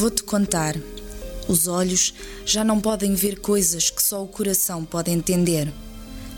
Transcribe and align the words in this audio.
Vou-te 0.00 0.22
contar. 0.22 0.80
Os 1.46 1.66
olhos 1.66 2.14
já 2.46 2.64
não 2.64 2.80
podem 2.80 3.14
ver 3.14 3.38
coisas 3.38 3.90
que 3.90 4.02
só 4.02 4.24
o 4.24 4.26
coração 4.26 4.82
pode 4.82 5.10
entender. 5.10 5.70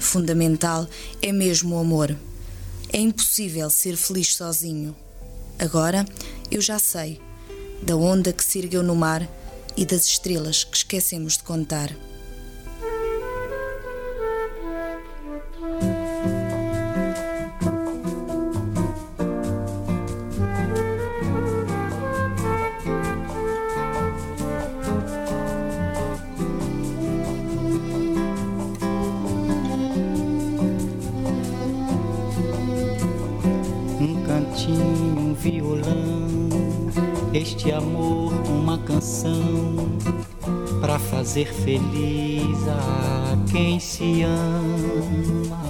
Fundamental 0.01 0.85
é 1.23 1.31
mesmo 1.31 1.77
o 1.77 1.79
amor. 1.79 2.13
É 2.93 2.99
impossível 2.99 3.71
ser 3.71 3.97
feliz 3.97 4.35
sozinho. 4.35 4.97
Agora 5.61 6.05
eu 6.51 6.61
já 6.61 6.81
sei 6.81 7.21
da 7.81 7.95
onda 7.95 8.33
que 8.33 8.43
se 8.43 8.59
ergueu 8.59 8.83
no 8.83 8.97
mar 8.97 9.31
e 9.77 9.87
das 9.87 10.07
estrelas 10.07 10.65
que 10.65 10.79
esquecemos 10.79 11.37
de 11.37 11.45
contar. 11.45 11.95
Canção 38.93 39.89
para 40.81 40.99
fazer 40.99 41.47
feliz 41.47 42.59
a 42.69 43.39
quem 43.51 43.81
se 43.81 44.23
ama. 44.23 45.63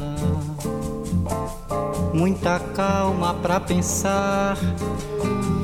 Muita 2.12 2.58
calma 2.58 3.34
para 3.34 3.60
pensar 3.60 4.58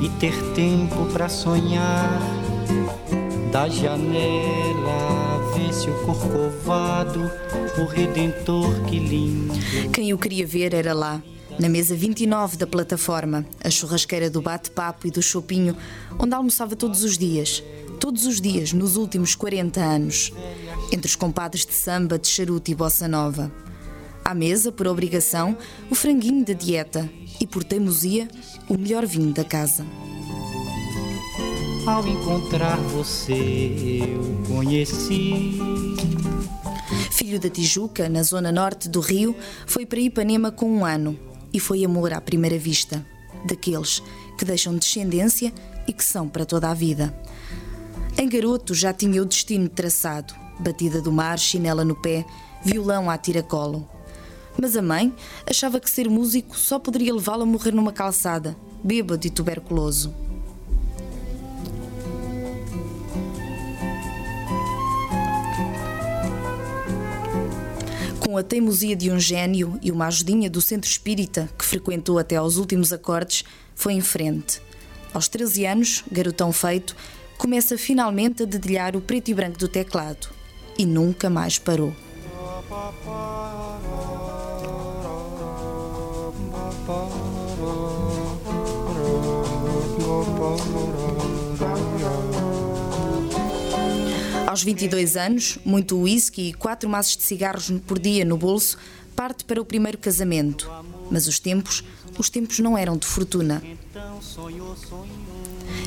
e 0.01 0.09
ter 0.19 0.33
tempo 0.53 1.05
para 1.11 1.27
sonhar. 1.27 2.21
Da 3.51 3.67
janela 3.67 5.41
vê-se 5.55 5.89
o 5.89 6.05
corcovado, 6.05 7.29
o 7.77 7.85
redentor 7.85 8.71
que 8.87 8.99
lindo. 8.99 9.53
Quem 9.91 10.13
o 10.13 10.17
queria 10.17 10.45
ver 10.45 10.73
era 10.73 10.93
lá, 10.93 11.21
na 11.59 11.67
mesa 11.67 11.93
29 11.93 12.55
da 12.55 12.65
plataforma, 12.65 13.45
a 13.61 13.69
churrasqueira 13.69 14.29
do 14.29 14.41
bate-papo 14.41 15.05
e 15.05 15.11
do 15.11 15.21
chopinho, 15.21 15.75
onde 16.17 16.33
almoçava 16.33 16.73
todos 16.73 17.03
os 17.03 17.17
dias. 17.17 17.61
Todos 17.99 18.25
os 18.25 18.39
dias, 18.39 18.71
nos 18.71 18.95
últimos 18.95 19.35
40 19.35 19.81
anos. 19.81 20.31
Entre 20.89 21.07
os 21.07 21.17
compadres 21.17 21.65
de 21.65 21.73
samba, 21.73 22.17
de 22.17 22.29
charuto 22.29 22.71
e 22.71 22.75
bossa 22.75 23.09
nova. 23.09 23.51
À 24.23 24.33
mesa, 24.33 24.71
por 24.71 24.87
obrigação, 24.87 25.57
o 25.91 25.95
franguinho 25.95 26.45
da 26.45 26.53
dieta 26.53 27.09
e, 27.41 27.45
por 27.45 27.65
teimosia, 27.65 28.29
o 28.69 28.77
melhor 28.77 29.05
vinho 29.05 29.33
da 29.33 29.43
casa. 29.43 29.85
Ao 31.85 32.07
encontrar 32.07 32.77
você, 32.77 33.33
eu 33.33 34.43
conheci. 34.47 35.59
Filho 37.11 37.37
da 37.37 37.49
Tijuca, 37.49 38.07
na 38.07 38.23
zona 38.23 38.49
norte 38.49 38.87
do 38.87 39.01
Rio, 39.01 39.35
foi 39.67 39.85
para 39.85 39.99
Ipanema 39.99 40.51
com 40.51 40.71
um 40.71 40.85
ano 40.85 41.28
e 41.53 41.59
foi 41.59 41.83
amor 41.83 42.13
à 42.13 42.21
primeira 42.21 42.57
vista, 42.57 43.05
daqueles 43.45 44.01
que 44.37 44.45
deixam 44.45 44.75
descendência 44.75 45.53
e 45.87 45.93
que 45.93 46.03
são 46.03 46.27
para 46.27 46.45
toda 46.45 46.69
a 46.69 46.73
vida. 46.73 47.13
Em 48.17 48.27
garoto 48.27 48.73
já 48.73 48.93
tinha 48.93 49.21
o 49.21 49.25
destino 49.25 49.69
traçado, 49.69 50.33
batida 50.59 51.01
do 51.01 51.11
mar, 51.11 51.39
chinela 51.39 51.85
no 51.85 51.95
pé, 51.95 52.25
violão 52.63 53.09
à 53.09 53.17
tiracolo. 53.17 53.87
Mas 54.61 54.75
a 54.75 54.81
mãe 54.81 55.13
achava 55.49 55.79
que 55.79 55.89
ser 55.89 56.09
músico 56.09 56.57
só 56.57 56.77
poderia 56.77 57.13
levá-lo 57.13 57.43
a 57.43 57.45
morrer 57.45 57.71
numa 57.71 57.93
calçada, 57.93 58.57
bêbado 58.83 59.25
e 59.25 59.29
tuberculoso. 59.29 60.13
A 68.39 68.43
teimosia 68.43 68.95
de 68.95 69.11
um 69.11 69.19
gênio 69.19 69.77
e 69.81 69.91
uma 69.91 70.07
ajudinha 70.07 70.49
do 70.49 70.61
centro 70.61 70.89
espírita, 70.89 71.49
que 71.57 71.65
frequentou 71.65 72.17
até 72.17 72.37
aos 72.37 72.57
últimos 72.57 72.93
acordes, 72.93 73.43
foi 73.75 73.93
em 73.93 74.01
frente. 74.01 74.61
Aos 75.13 75.27
13 75.27 75.65
anos, 75.65 76.03
garotão 76.11 76.51
feito, 76.51 76.95
começa 77.37 77.77
finalmente 77.77 78.43
a 78.43 78.45
dedilhar 78.45 78.95
o 78.95 79.01
preto 79.01 79.29
e 79.29 79.33
branco 79.33 79.57
do 79.57 79.67
teclado. 79.67 80.29
E 80.77 80.85
nunca 80.85 81.29
mais 81.29 81.57
parou. 81.57 81.93
Aos 94.49 94.63
22 94.63 95.15
anos, 95.15 95.59
muito 95.63 95.95
whisky 95.95 96.49
e 96.49 96.53
quatro 96.55 96.89
maços 96.89 97.15
de 97.15 97.21
cigarros 97.21 97.69
por 97.85 97.99
dia 97.99 98.25
no 98.25 98.35
bolso, 98.35 98.79
parte 99.15 99.45
para 99.45 99.61
o 99.61 99.63
primeiro 99.63 99.99
casamento. 99.99 100.67
Mas 101.11 101.27
os 101.27 101.37
tempos, 101.37 101.83
os 102.17 102.31
tempos 102.31 102.57
não 102.57 102.75
eram 102.75 102.97
de 102.97 103.05
fortuna. 103.05 103.61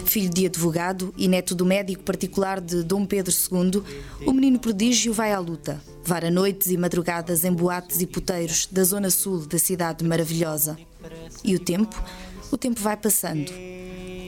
Filho 0.05 0.31
de 0.31 0.47
advogado 0.47 1.13
e 1.17 1.27
neto 1.27 1.57
do 1.57 1.67
médico 1.67 2.05
particular 2.05 2.61
de 2.61 2.85
Dom 2.85 3.05
Pedro 3.05 3.35
II, 3.35 3.83
o 4.25 4.33
menino 4.33 4.61
prodígio 4.61 5.13
vai 5.13 5.33
à 5.33 5.41
luta. 5.41 5.83
Vara 6.05 6.31
noites 6.31 6.69
e 6.71 6.77
madrugadas 6.77 7.45
em 7.45 7.53
boates 7.53 8.01
e 8.01 8.07
puteiros 8.07 8.69
da 8.71 8.85
zona 8.85 9.11
sul 9.11 9.45
da 9.45 9.59
cidade 9.59 10.05
maravilhosa. 10.05 10.79
E 11.43 11.57
o 11.57 11.59
tempo? 11.59 12.01
O 12.49 12.57
tempo 12.57 12.81
vai 12.81 12.97
passando. 12.97 13.51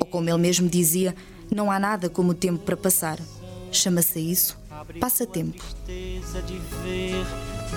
Ou 0.00 0.06
como 0.06 0.28
ele 0.28 0.38
mesmo 0.38 0.68
dizia, 0.68 1.14
não 1.54 1.70
há 1.70 1.78
nada 1.78 2.10
como 2.10 2.32
o 2.32 2.34
tempo 2.34 2.64
para 2.64 2.76
passar. 2.76 3.20
Chama-se 3.74 4.18
a 4.18 4.22
isso 4.22 4.56
passatempo. 5.00 5.62
Tristeza 5.84 6.40
de 6.42 6.58
ver 6.82 7.26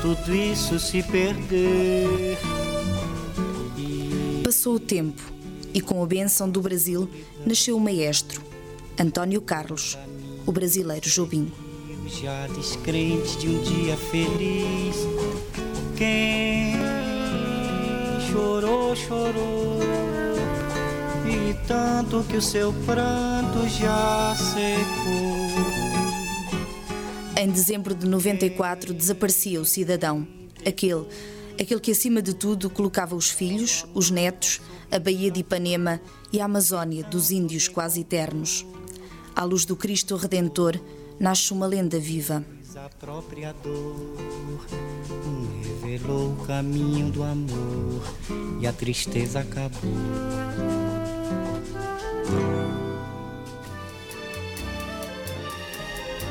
tudo 0.02 0.36
isso 0.36 0.80
se 0.80 1.02
perder. 1.04 2.38
Passou 4.44 4.76
o 4.76 4.80
tempo 4.80 5.22
e, 5.74 5.82
com 5.82 6.02
a 6.02 6.06
benção 6.06 6.50
do 6.50 6.62
Brasil, 6.62 7.10
nasceu 7.46 7.76
o 7.76 7.80
maestro, 7.80 8.42
António 9.00 9.42
Carlos, 9.42 9.98
o 10.46 10.52
brasileiro 10.52 11.10
Jobim. 11.10 11.52
Já 12.08 12.48
descrente 12.48 13.38
de 13.38 13.50
um 13.50 13.62
dia 13.64 13.98
feliz. 13.98 14.96
Quem 15.98 16.76
chorou, 18.32 18.96
chorou. 18.96 19.80
E 21.26 21.54
tanto 21.68 22.24
que 22.30 22.38
o 22.38 22.42
seu 22.42 22.72
pranto 22.86 23.68
já 23.68 24.34
secou. 24.36 25.87
Em 27.40 27.52
dezembro 27.52 27.94
de 27.94 28.08
94 28.08 28.96
desaparecia 28.96 29.62
o 29.62 29.66
cidadão, 29.66 30.28
aquele, 30.66 31.06
aquele 31.62 31.80
que 31.80 31.92
acima 31.92 32.20
de 32.20 32.34
tudo 32.34 32.68
colocava 32.68 33.16
os 33.16 33.30
filhos, 33.30 33.86
os 33.94 34.10
netos, 34.10 34.60
a 34.92 34.98
Baía 34.98 35.30
de 35.30 35.42
Ipanema 35.42 36.02
e 36.34 36.42
a 36.42 36.46
Amazónia 36.46 37.04
dos 37.04 37.30
índios 37.30 37.68
quase 37.68 38.02
eternos. 38.02 38.66
À 39.36 39.44
luz 39.44 39.66
do 39.66 39.76
Cristo 39.76 40.16
Redentor 40.16 40.82
nasce 41.20 41.54
uma 41.54 41.68
lenda 41.68 42.00
viva. 42.00 42.44
A 42.76 42.90
própria 42.90 43.54
dor 43.54 44.66
revelou 45.84 46.34
o 46.34 46.46
caminho 46.48 47.12
do 47.12 47.22
amor 47.22 48.02
e 48.60 48.66
a 48.66 48.74
tristeza 48.74 49.42
acabou. 49.42 49.94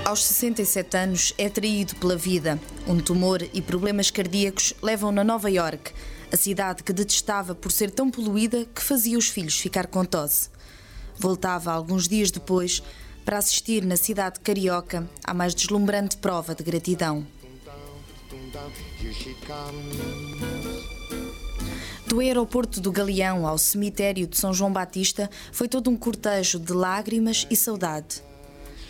Aos 0.07 0.23
67 0.23 0.97
anos 0.97 1.35
é 1.37 1.49
traído 1.49 1.97
pela 1.97 2.15
vida. 2.15 2.61
Um 2.87 3.01
tumor 3.01 3.43
e 3.53 3.61
problemas 3.61 4.09
cardíacos 4.09 4.73
levam-no 4.81 5.21
a 5.21 5.25
Nova 5.25 5.51
York, 5.51 5.91
a 6.33 6.37
cidade 6.37 6.85
que 6.85 6.93
detestava 6.93 7.57
por 7.57 7.73
ser 7.73 7.91
tão 7.91 8.09
poluída 8.09 8.65
que 8.73 8.81
fazia 8.81 9.19
os 9.19 9.29
filhos 9.29 9.59
ficar 9.59 9.89
com 9.89 10.05
tosse. 10.05 10.49
Voltava 11.19 11.73
alguns 11.73 12.07
dias 12.07 12.31
depois 12.31 12.81
para 13.25 13.39
assistir 13.39 13.85
na 13.85 13.97
cidade 13.97 14.39
carioca 14.39 15.11
à 15.25 15.35
mais 15.35 15.57
deslumbrante 15.57 16.19
prova 16.19 16.55
de 16.55 16.63
gratidão. 16.63 17.27
Do 22.07 22.21
aeroporto 22.21 22.81
do 22.81 22.93
Galeão 22.93 23.45
ao 23.45 23.59
cemitério 23.59 24.29
de 24.29 24.39
São 24.39 24.55
João 24.55 24.73
Batista 24.73 25.29
foi 25.51 25.67
todo 25.67 25.91
um 25.91 25.97
cortejo 25.97 26.61
de 26.61 26.73
lágrimas 26.73 27.45
e 27.51 27.57
saudade. 27.57 28.23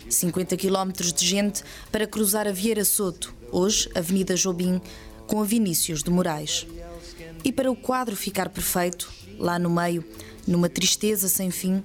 50 0.09 0.55
quilómetros 0.57 1.13
de 1.13 1.25
gente 1.25 1.63
para 1.91 2.07
cruzar 2.07 2.47
a 2.47 2.51
Vieira 2.51 2.85
Soto, 2.85 3.33
hoje 3.51 3.89
Avenida 3.95 4.35
Jobim, 4.35 4.81
com 5.25 5.41
a 5.41 5.43
Vinícius 5.43 6.03
de 6.03 6.09
Moraes. 6.09 6.65
E 7.43 7.51
para 7.51 7.71
o 7.71 7.75
quadro 7.75 8.15
ficar 8.15 8.49
perfeito, 8.49 9.11
lá 9.37 9.59
no 9.59 9.69
meio, 9.69 10.03
numa 10.45 10.69
tristeza 10.69 11.27
sem 11.27 11.51
fim, 11.51 11.83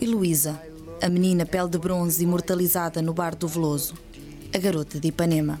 e 0.00 0.06
Luísa, 0.06 0.60
a 1.00 1.08
menina 1.08 1.46
pele 1.46 1.68
de 1.68 1.78
bronze 1.78 2.22
imortalizada 2.22 3.00
no 3.00 3.14
bar 3.14 3.34
do 3.34 3.48
Veloso, 3.48 3.94
a 4.54 4.58
garota 4.58 4.98
de 5.00 5.08
Ipanema. 5.08 5.60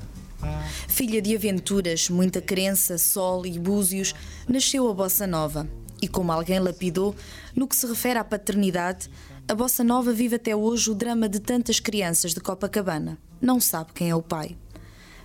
Filha 0.91 1.21
de 1.21 1.33
aventuras, 1.33 2.09
muita 2.09 2.41
crença, 2.41 2.97
sol 2.97 3.45
e 3.45 3.57
búzios, 3.57 4.13
nasceu 4.47 4.89
a 4.89 4.93
Bossa 4.93 5.25
Nova. 5.25 5.67
E 6.01 6.07
como 6.07 6.33
alguém 6.33 6.59
lapidou, 6.59 7.15
no 7.55 7.65
que 7.65 7.77
se 7.77 7.87
refere 7.87 8.19
à 8.19 8.23
paternidade, 8.25 9.09
a 9.47 9.55
Bossa 9.55 9.85
Nova 9.85 10.11
vive 10.11 10.35
até 10.35 10.53
hoje 10.53 10.91
o 10.91 10.93
drama 10.93 11.29
de 11.29 11.39
tantas 11.39 11.79
crianças 11.79 12.33
de 12.33 12.41
Copacabana. 12.41 13.17
Não 13.41 13.59
sabe 13.59 13.93
quem 13.93 14.09
é 14.09 14.15
o 14.15 14.21
pai 14.21 14.57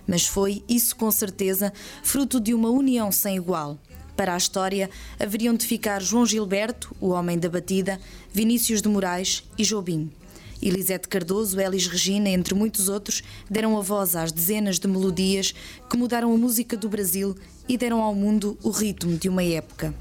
mas 0.07 0.25
foi, 0.25 0.63
isso 0.69 0.95
com 0.95 1.11
certeza, 1.11 1.73
fruto 2.01 2.39
de 2.39 2.53
uma 2.53 2.69
união 2.69 3.11
sem 3.11 3.35
igual. 3.35 3.77
Para 4.15 4.33
a 4.33 4.37
história, 4.37 4.89
haveriam 5.19 5.53
de 5.53 5.67
ficar 5.67 6.01
João 6.01 6.25
Gilberto, 6.25 6.95
o 7.01 7.09
homem 7.09 7.37
da 7.37 7.49
batida, 7.49 7.99
Vinícius 8.31 8.81
de 8.81 8.87
Moraes 8.87 9.43
e 9.57 9.63
Jobim. 9.65 10.09
Elisete 10.61 11.07
Cardoso, 11.07 11.59
Elis 11.59 11.87
Regina, 11.87 12.29
entre 12.29 12.53
muitos 12.53 12.89
outros, 12.89 13.23
deram 13.49 13.77
a 13.77 13.81
voz 13.81 14.15
às 14.15 14.31
dezenas 14.31 14.79
de 14.79 14.87
melodias 14.87 15.53
que 15.89 15.97
mudaram 15.97 16.33
a 16.33 16.37
música 16.37 16.75
do 16.75 16.89
Brasil 16.89 17.35
e 17.67 17.77
deram 17.77 18.01
ao 18.01 18.15
mundo 18.15 18.57
o 18.63 18.69
ritmo 18.69 19.17
de 19.17 19.29
uma 19.29 19.43
época. 19.43 19.93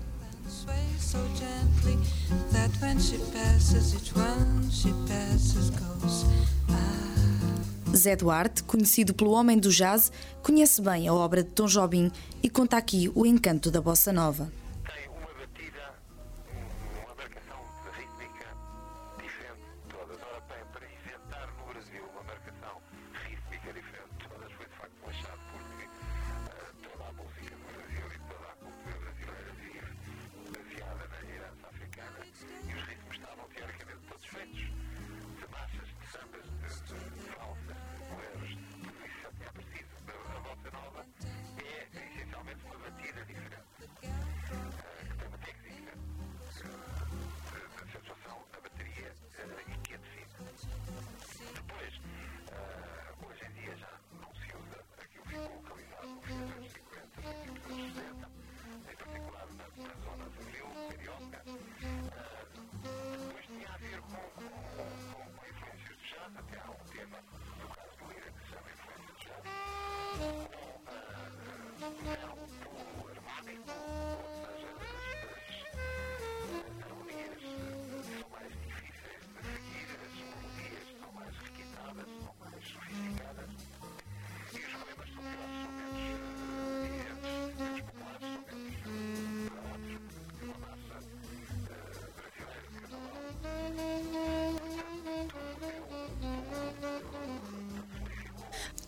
Zé 7.96 8.14
Duarte, 8.14 8.62
conhecido 8.62 9.14
pelo 9.14 9.30
Homem 9.30 9.58
do 9.58 9.70
Jazz, 9.70 10.12
conhece 10.42 10.82
bem 10.82 11.08
a 11.08 11.14
obra 11.14 11.42
de 11.42 11.50
Tom 11.50 11.66
Jobim 11.66 12.12
e 12.42 12.50
conta 12.50 12.76
aqui 12.76 13.10
o 13.14 13.24
encanto 13.24 13.70
da 13.70 13.80
bossa 13.80 14.12
nova. 14.12 14.52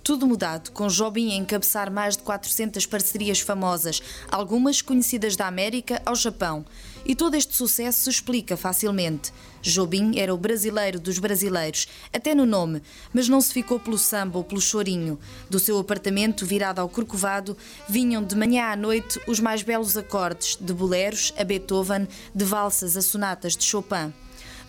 Tudo 0.09 0.27
mudado, 0.27 0.71
com 0.71 0.89
Jobim 0.89 1.33
a 1.33 1.37
encabeçar 1.37 1.93
mais 1.93 2.17
de 2.17 2.23
400 2.23 2.87
parcerias 2.87 3.41
famosas, 3.41 4.03
algumas 4.31 4.81
conhecidas 4.81 5.37
da 5.37 5.47
América 5.47 6.01
ao 6.07 6.15
Japão. 6.15 6.65
E 7.05 7.15
todo 7.15 7.35
este 7.35 7.55
sucesso 7.55 8.05
se 8.05 8.09
explica 8.09 8.57
facilmente. 8.57 9.31
Jobim 9.61 10.19
era 10.19 10.33
o 10.33 10.39
brasileiro 10.39 10.99
dos 10.99 11.19
brasileiros, 11.19 11.89
até 12.11 12.35
no 12.35 12.47
nome, 12.47 12.81
mas 13.13 13.29
não 13.29 13.39
se 13.39 13.53
ficou 13.53 13.79
pelo 13.79 13.99
samba 13.99 14.39
ou 14.39 14.45
pelo 14.45 14.63
chorinho. 14.63 15.19
Do 15.51 15.59
seu 15.59 15.79
apartamento, 15.79 16.47
virado 16.47 16.81
ao 16.81 16.89
Corcovado, 16.89 17.55
vinham 17.87 18.25
de 18.25 18.35
manhã 18.35 18.69
à 18.69 18.77
noite 18.77 19.21
os 19.27 19.41
mais 19.41 19.63
belos 19.63 19.95
acordes, 19.95 20.57
de 20.59 20.73
boleros 20.73 21.35
a 21.37 21.45
Beethoven, 21.45 22.09
de 22.35 22.45
valsas 22.47 22.97
a 22.97 23.03
sonatas 23.03 23.55
de 23.55 23.65
Chopin. 23.65 24.15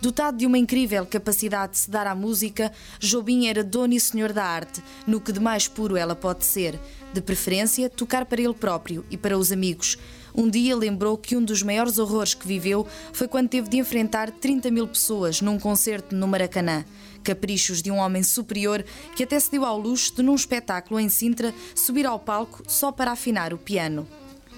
Dotado 0.01 0.37
de 0.37 0.45
uma 0.45 0.57
incrível 0.57 1.05
capacidade 1.05 1.73
de 1.73 1.79
se 1.79 1.91
dar 1.91 2.07
à 2.07 2.15
música, 2.15 2.71
Jobim 3.01 3.47
era 3.47 3.65
dono 3.65 3.93
e 3.93 3.99
senhor 3.99 4.31
da 4.31 4.45
arte, 4.45 4.81
no 5.05 5.19
que 5.19 5.33
de 5.33 5.41
mais 5.41 5.67
puro 5.67 5.97
ela 5.97 6.15
pode 6.15 6.45
ser. 6.45 6.79
De 7.13 7.19
preferência, 7.19 7.89
tocar 7.89 8.25
para 8.25 8.41
ele 8.41 8.53
próprio 8.53 9.03
e 9.11 9.17
para 9.17 9.37
os 9.37 9.51
amigos. 9.51 9.97
Um 10.33 10.49
dia 10.49 10.73
lembrou 10.73 11.17
que 11.17 11.35
um 11.35 11.43
dos 11.43 11.61
maiores 11.61 11.97
horrores 11.97 12.33
que 12.33 12.47
viveu 12.47 12.87
foi 13.11 13.27
quando 13.27 13.49
teve 13.49 13.67
de 13.67 13.75
enfrentar 13.75 14.31
30 14.31 14.71
mil 14.71 14.87
pessoas 14.87 15.41
num 15.41 15.59
concerto 15.59 16.15
no 16.15 16.29
Maracanã. 16.29 16.85
Caprichos 17.21 17.81
de 17.81 17.91
um 17.91 17.97
homem 17.97 18.23
superior 18.23 18.85
que 19.17 19.23
até 19.23 19.37
se 19.37 19.51
deu 19.51 19.65
ao 19.65 19.77
luxo 19.77 20.15
de, 20.15 20.23
num 20.23 20.35
espetáculo 20.35 20.97
em 20.97 21.09
Sintra, 21.09 21.53
subir 21.75 22.05
ao 22.05 22.19
palco 22.19 22.63
só 22.67 22.89
para 22.89 23.11
afinar 23.11 23.53
o 23.53 23.57
piano. 23.57 24.07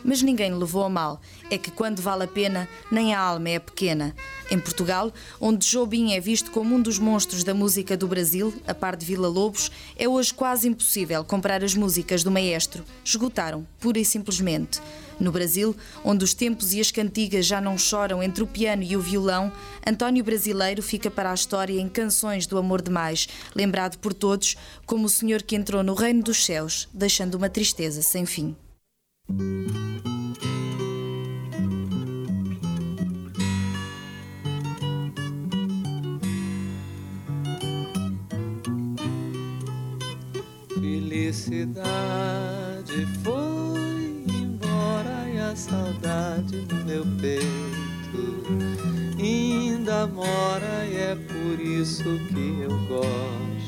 Mas 0.03 0.21
ninguém 0.21 0.53
levou 0.53 0.83
a 0.83 0.89
mal. 0.89 1.21
É 1.49 1.57
que 1.57 1.71
quando 1.71 2.01
vale 2.01 2.23
a 2.23 2.27
pena, 2.27 2.67
nem 2.91 3.13
a 3.13 3.19
alma 3.19 3.49
é 3.49 3.59
pequena. 3.59 4.15
Em 4.49 4.59
Portugal, 4.59 5.13
onde 5.39 5.65
Jobim 5.65 6.13
é 6.13 6.19
visto 6.19 6.51
como 6.51 6.75
um 6.75 6.81
dos 6.81 6.99
monstros 6.99 7.43
da 7.43 7.53
música 7.53 7.95
do 7.95 8.07
Brasil, 8.07 8.53
a 8.67 8.73
par 8.73 8.95
de 8.95 9.05
Vila 9.05 9.27
Lobos, 9.27 9.71
é 9.97 10.07
hoje 10.09 10.33
quase 10.33 10.67
impossível 10.67 11.23
comprar 11.23 11.63
as 11.63 11.73
músicas 11.73 12.23
do 12.23 12.31
maestro. 12.31 12.83
Esgotaram, 13.03 13.65
pura 13.79 13.99
e 13.99 14.05
simplesmente. 14.05 14.81
No 15.21 15.31
Brasil, 15.31 15.75
onde 16.03 16.25
os 16.25 16.33
tempos 16.33 16.73
e 16.73 16.79
as 16.79 16.91
cantigas 16.91 17.45
já 17.45 17.61
não 17.61 17.77
choram 17.77 18.23
entre 18.23 18.43
o 18.43 18.47
piano 18.47 18.81
e 18.81 18.97
o 18.97 19.01
violão, 19.01 19.51
António 19.85 20.23
Brasileiro 20.23 20.81
fica 20.81 21.11
para 21.11 21.29
a 21.29 21.35
história 21.35 21.79
em 21.79 21.87
Canções 21.87 22.47
do 22.47 22.57
Amor 22.57 22.81
Demais, 22.81 23.29
lembrado 23.55 23.99
por 23.99 24.13
todos 24.13 24.57
como 24.85 25.05
o 25.05 25.09
senhor 25.09 25.43
que 25.43 25.55
entrou 25.55 25.83
no 25.83 25.93
reino 25.93 26.23
dos 26.23 26.43
céus, 26.43 26.89
deixando 26.91 27.35
uma 27.35 27.49
tristeza 27.49 28.01
sem 28.01 28.25
fim. 28.25 28.55
Felicidade 40.73 41.87
foi 43.23 44.25
embora 44.27 45.29
e 45.33 45.37
a 45.39 45.55
saudade 45.55 46.67
no 46.69 46.85
meu 46.85 47.05
peito. 47.21 48.43
Ainda 49.17 50.07
mora 50.07 50.85
e 50.85 50.95
é 50.97 51.15
por 51.15 51.59
isso 51.61 52.03
que 52.29 52.61
eu 52.61 52.77
gosto 52.87 53.60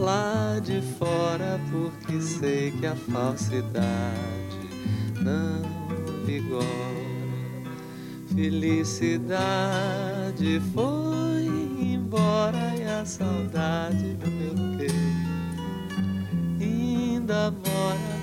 lá 0.00 0.58
de 0.62 0.80
fora 0.98 1.60
porque 1.70 2.20
sei 2.20 2.72
que 2.72 2.86
a 2.86 2.96
falsidade 2.96 4.70
não 5.20 5.62
vigora. 6.24 6.64
Felicidade 8.34 9.42
foi 10.72 11.46
embora 11.78 12.74
e 12.76 12.84
a 12.84 13.04
saudade 13.04 14.16
no 14.24 14.30
meu 14.30 14.54
peito 14.78 15.30
ainda 17.30 17.50
mora, 17.50 18.16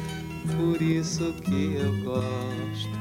por 0.58 0.82
isso 0.82 1.34
que 1.44 1.76
eu 1.76 2.04
gosto 2.04 2.98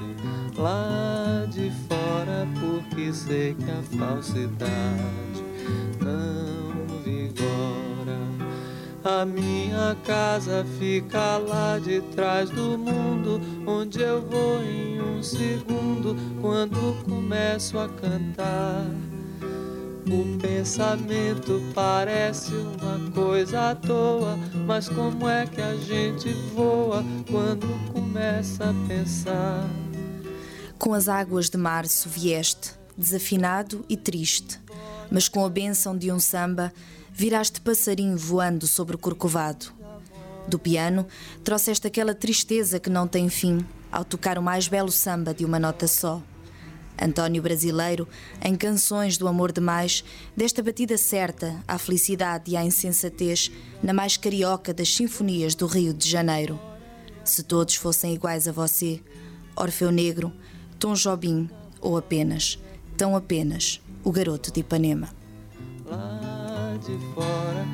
lá 0.61 1.47
de 1.51 1.71
fora, 1.89 2.47
porque 2.61 3.13
sei 3.13 3.55
que 3.55 3.71
a 3.71 3.83
falsidade 3.99 5.43
não 6.01 6.87
vigora. 7.03 7.86
A 9.09 9.25
minha 9.25 9.97
casa 10.05 10.67
fica 10.81 11.39
lá 11.39 11.79
de 11.79 12.01
trás 12.17 12.51
do 12.51 12.77
mundo, 12.77 13.41
onde 13.65 14.01
eu 14.01 14.21
vou 14.21 14.61
em 14.61 15.01
um 15.01 15.23
segundo 15.23 16.17
quando 16.41 17.05
começo 17.05 17.79
a 17.79 17.89
cantar. 17.89 18.85
O 20.11 20.39
pensamento 20.39 21.63
parece 21.73 22.53
uma 22.53 23.09
coisa 23.13 23.71
à 23.71 23.75
toa, 23.77 24.37
mas 24.67 24.89
como 24.89 25.29
é 25.29 25.47
que 25.47 25.61
a 25.61 25.77
gente 25.77 26.33
voa 26.53 27.05
quando 27.31 27.69
começa 27.93 28.71
a 28.71 28.89
pensar? 28.89 29.71
Com 30.81 30.93
as 30.93 31.09
águas 31.09 31.49
de 31.49 31.57
março 31.57 32.09
vieste, 32.09 32.73
desafinado 32.99 33.85
e 33.89 33.97
triste, 33.97 34.59
mas 35.09 35.29
com 35.29 35.45
a 35.45 35.49
bênção 35.49 35.97
de 35.97 36.11
um 36.11 36.19
samba, 36.19 36.73
viraste 37.17 37.63
passarinho 37.63 38.15
voando 38.15 38.67
sobre 38.67 38.95
o 38.95 38.99
corcovado. 38.99 39.73
Do 40.47 40.59
piano, 40.59 41.07
trouxeste 41.43 41.87
aquela 41.87 42.15
tristeza 42.15 42.79
que 42.79 42.91
não 42.91 43.09
tem 43.09 43.31
fim 43.31 43.65
ao 43.91 44.05
tocar 44.05 44.37
o 44.37 44.43
mais 44.43 44.69
belo 44.69 44.93
samba 44.93 45.33
de 45.33 45.43
uma 45.43 45.59
nota 45.59 45.87
só. 45.89 46.23
António 47.01 47.41
Brasileiro, 47.41 48.07
em 48.45 48.55
Canções 48.55 49.17
do 49.17 49.27
Amor 49.27 49.51
Demais, 49.51 50.05
desta 50.37 50.63
batida 50.63 50.99
certa 50.99 51.59
à 51.67 51.79
felicidade 51.79 52.51
e 52.51 52.57
à 52.57 52.63
insensatez 52.63 53.51
na 53.83 53.95
mais 53.95 54.19
carioca 54.19 54.75
das 54.75 54.95
sinfonias 54.95 55.55
do 55.55 55.67
Rio 55.67 55.95
de 55.95 56.07
Janeiro. 56.07 56.61
Se 57.25 57.43
todos 57.43 57.77
fossem 57.77 58.13
iguais 58.13 58.47
a 58.47 58.53
você, 58.53 59.01
Orfeu 59.57 59.91
Negro, 59.91 60.31
Tom 60.79 60.93
Jobim 60.93 61.49
ou 61.81 61.97
apenas, 61.97 62.59
tão 62.95 63.17
apenas, 63.17 63.81
o 64.05 64.13
garoto 64.13 64.53
de 64.53 64.61
Ipanema. 64.61 65.09
De 66.87 66.97
fora, 67.15 67.67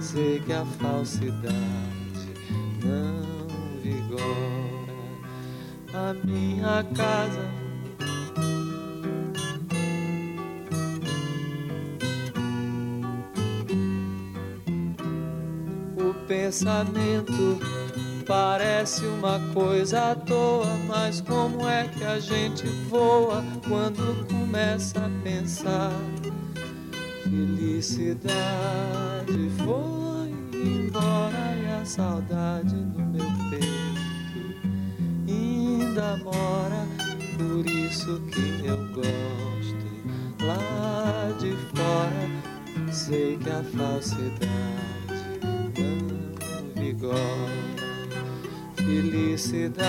sei 0.00 0.40
que 0.40 0.54
a 0.54 0.64
falsidade 0.64 1.52
não 2.82 3.46
vigora. 3.82 4.88
A 5.92 6.14
minha 6.24 6.82
casa 6.94 7.58
pensamento 16.28 17.58
parece 18.26 19.04
uma 19.06 19.40
coisa 19.54 20.12
à 20.12 20.14
toa, 20.14 20.66
mas 20.86 21.20
como 21.22 21.66
é 21.66 21.88
que 21.88 22.04
a 22.04 22.20
gente 22.20 22.66
voa 22.88 23.42
quando 23.66 24.26
começa 24.28 24.98
a 24.98 25.22
pensar? 25.22 26.17
Felicidade 27.78 29.48
foi 29.64 30.34
embora 30.52 31.54
e 31.62 31.80
a 31.80 31.84
saudade 31.84 32.74
no 32.74 33.06
meu 33.06 33.30
peito 33.48 33.68
ainda 35.28 36.16
mora, 36.24 36.88
por 37.36 37.64
isso 37.70 38.20
que 38.32 38.66
eu 38.66 38.78
gosto 38.92 39.86
lá 40.44 41.32
de 41.38 41.52
fora. 41.72 42.26
Sei 42.92 43.38
que 43.38 43.48
a 43.48 43.62
falsidade 43.62 44.48
agora. 46.90 47.22
Felicidade 48.74 49.84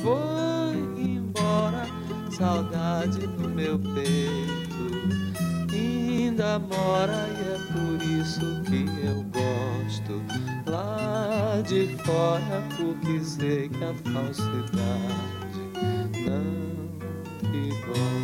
foi 0.00 0.76
embora, 0.96 1.88
saudade 2.30 3.26
no 3.26 3.48
meu 3.48 3.80
peito 3.80 4.51
mora 6.58 7.28
e 7.28 7.40
é 7.54 7.58
por 7.72 8.02
isso 8.02 8.62
que 8.64 8.84
eu 9.06 9.22
gosto 9.30 10.22
lá 10.70 11.62
de 11.66 11.96
fora, 12.04 12.62
porque 12.76 13.20
sei 13.20 13.68
que 13.68 13.84
a 13.84 13.94
falsidade 14.12 14.82
não 16.24 17.50
vigora. 17.50 18.21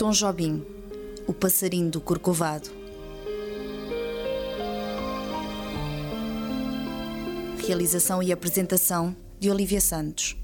Tom 0.00 0.12
Jobim, 0.12 0.64
o 1.26 1.34
passarinho 1.34 1.90
do 1.90 2.00
Corcovado. 2.00 2.70
Realização 7.66 8.22
e 8.22 8.32
apresentação 8.32 9.14
de 9.38 9.50
Olivia 9.50 9.78
Santos. 9.78 10.38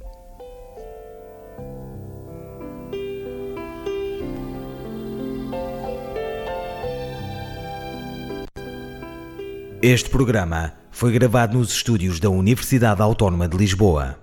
Este 9.81 10.11
programa 10.11 10.75
foi 10.91 11.13
gravado 11.13 11.57
nos 11.57 11.71
estúdios 11.71 12.21
da 12.21 12.29
Universidade 12.29 13.01
Autónoma 13.01 13.49
de 13.49 13.57
Lisboa. 13.57 14.19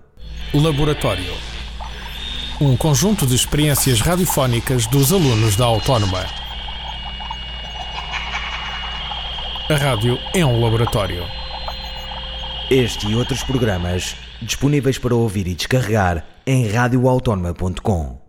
Laboratório 0.54 1.53
um 2.62 2.78
conjunto 2.78 3.26
de 3.26 3.36
experiências 3.36 4.00
radiofónicas 4.00 4.86
dos 4.88 5.12
alunos 5.12 5.56
da 5.56 5.66
Autónoma. 5.66 6.26
A 9.70 9.76
rádio 9.76 10.20
é 10.34 10.46
um 10.46 10.62
laboratório. 10.62 11.24
Este 12.70 13.08
e 13.08 13.16
outros 13.16 13.44
programas 13.44 14.16
disponíveis 14.42 14.98
para 14.98 15.16
ouvir 15.16 15.48
e 15.48 15.56
descarregar 15.56 16.26
em 16.46 16.68
radioautónoma.com. 16.68 18.23